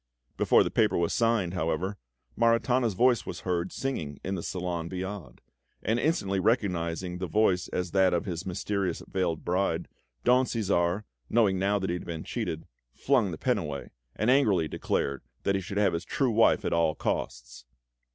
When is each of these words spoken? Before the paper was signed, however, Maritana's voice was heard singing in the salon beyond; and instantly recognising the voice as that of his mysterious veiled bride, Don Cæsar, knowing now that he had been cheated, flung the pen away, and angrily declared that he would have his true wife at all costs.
Before 0.35 0.63
the 0.63 0.71
paper 0.71 0.97
was 0.97 1.13
signed, 1.13 1.53
however, 1.53 1.95
Maritana's 2.35 2.95
voice 2.95 3.27
was 3.27 3.41
heard 3.41 3.71
singing 3.71 4.19
in 4.23 4.33
the 4.33 4.41
salon 4.41 4.87
beyond; 4.89 5.41
and 5.83 5.99
instantly 5.99 6.39
recognising 6.39 7.19
the 7.19 7.27
voice 7.27 7.67
as 7.67 7.91
that 7.91 8.11
of 8.11 8.25
his 8.25 8.43
mysterious 8.43 9.03
veiled 9.07 9.45
bride, 9.45 9.87
Don 10.23 10.45
Cæsar, 10.45 11.03
knowing 11.29 11.59
now 11.59 11.77
that 11.77 11.91
he 11.91 11.97
had 11.97 12.05
been 12.05 12.23
cheated, 12.23 12.65
flung 12.95 13.29
the 13.29 13.37
pen 13.37 13.59
away, 13.59 13.91
and 14.15 14.31
angrily 14.31 14.67
declared 14.67 15.21
that 15.43 15.53
he 15.53 15.63
would 15.69 15.77
have 15.77 15.93
his 15.93 16.03
true 16.03 16.31
wife 16.31 16.65
at 16.65 16.73
all 16.73 16.95
costs. 16.95 17.65